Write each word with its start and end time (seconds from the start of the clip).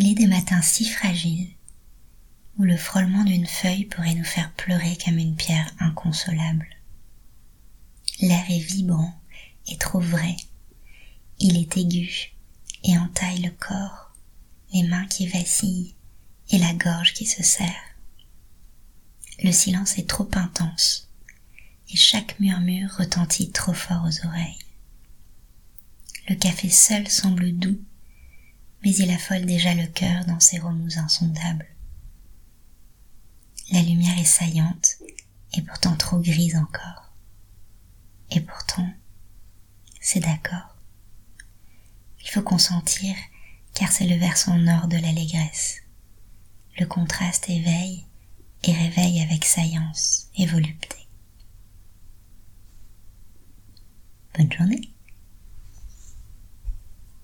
Il 0.00 0.08
est 0.08 0.14
des 0.14 0.28
matins 0.28 0.62
si 0.62 0.84
fragiles 0.88 1.50
où 2.56 2.62
le 2.62 2.76
frôlement 2.76 3.24
d'une 3.24 3.48
feuille 3.48 3.84
pourrait 3.84 4.14
nous 4.14 4.22
faire 4.22 4.52
pleurer 4.52 4.96
comme 5.04 5.18
une 5.18 5.34
pierre 5.34 5.68
inconsolable. 5.80 6.68
L'air 8.20 8.48
est 8.48 8.60
vibrant 8.60 9.20
et 9.66 9.76
trop 9.76 9.98
vrai. 9.98 10.36
Il 11.40 11.56
est 11.56 11.76
aigu 11.76 12.32
et 12.84 12.96
entaille 12.96 13.42
le 13.42 13.50
corps, 13.50 14.14
les 14.72 14.84
mains 14.84 15.06
qui 15.06 15.26
vacillent 15.26 15.96
et 16.50 16.58
la 16.58 16.74
gorge 16.74 17.12
qui 17.12 17.26
se 17.26 17.42
serre. 17.42 17.96
Le 19.42 19.50
silence 19.50 19.98
est 19.98 20.08
trop 20.08 20.30
intense 20.34 21.08
et 21.92 21.96
chaque 21.96 22.38
murmure 22.38 22.94
retentit 22.98 23.50
trop 23.50 23.74
fort 23.74 24.04
aux 24.04 24.26
oreilles. 24.28 24.60
Le 26.28 26.36
café 26.36 26.70
seul 26.70 27.08
semble 27.08 27.50
doux, 27.50 27.80
il 28.90 29.10
affole 29.10 29.44
déjà 29.44 29.74
le 29.74 29.86
cœur 29.86 30.24
dans 30.24 30.40
ses 30.40 30.58
remous 30.58 30.98
insondables. 30.98 31.66
La 33.70 33.82
lumière 33.82 34.18
est 34.18 34.24
saillante 34.24 34.96
et 35.54 35.62
pourtant 35.62 35.96
trop 35.96 36.20
grise 36.20 36.56
encore. 36.56 37.12
Et 38.30 38.40
pourtant, 38.40 38.88
c'est 40.00 40.20
d'accord. 40.20 40.76
Il 42.22 42.30
faut 42.30 42.42
consentir 42.42 43.14
car 43.74 43.92
c'est 43.92 44.06
le 44.06 44.16
versant 44.16 44.56
nord 44.56 44.88
de 44.88 44.96
l'allégresse. 44.96 45.76
Le 46.78 46.86
contraste 46.86 47.48
éveille 47.50 48.06
et 48.64 48.72
réveille 48.72 49.20
avec 49.20 49.44
saillance 49.44 50.28
et 50.36 50.46
volupté. 50.46 50.96
Bonne 54.36 54.52
journée. 54.52 54.97